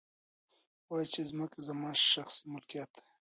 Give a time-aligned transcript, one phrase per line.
[0.03, 3.03] هغه وايي چې ځمکې زما شخصي ملکیت دی